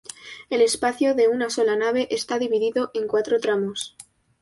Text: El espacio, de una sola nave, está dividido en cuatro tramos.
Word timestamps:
El 0.49 0.63
espacio, 0.63 1.13
de 1.13 1.27
una 1.27 1.51
sola 1.51 1.75
nave, 1.75 2.07
está 2.09 2.39
dividido 2.39 2.89
en 2.95 3.07
cuatro 3.07 3.39
tramos. 3.39 3.95